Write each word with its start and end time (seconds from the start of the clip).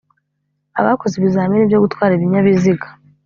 Abakoze 0.79 1.13
ibizamini 1.17 1.69
byo 1.69 1.81
gutwara 1.83 2.11
ibinyabiziga 2.17 2.87